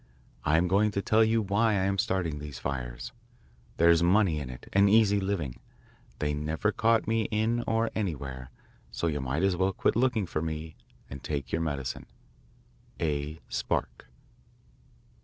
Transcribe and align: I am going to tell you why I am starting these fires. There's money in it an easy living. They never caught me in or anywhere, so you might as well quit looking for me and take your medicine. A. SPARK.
I 0.43 0.57
am 0.57 0.67
going 0.67 0.89
to 0.93 1.01
tell 1.03 1.23
you 1.23 1.43
why 1.43 1.73
I 1.73 1.83
am 1.85 1.99
starting 1.99 2.39
these 2.39 2.57
fires. 2.57 3.11
There's 3.77 4.01
money 4.01 4.39
in 4.39 4.49
it 4.49 4.67
an 4.73 4.89
easy 4.89 5.19
living. 5.19 5.59
They 6.17 6.33
never 6.33 6.71
caught 6.71 7.05
me 7.05 7.25
in 7.29 7.63
or 7.67 7.91
anywhere, 7.93 8.49
so 8.89 9.05
you 9.05 9.21
might 9.21 9.43
as 9.43 9.55
well 9.55 9.73
quit 9.73 9.95
looking 9.95 10.25
for 10.25 10.41
me 10.41 10.75
and 11.07 11.23
take 11.23 11.51
your 11.51 11.61
medicine. 11.61 12.07
A. 12.99 13.41
SPARK. 13.47 14.07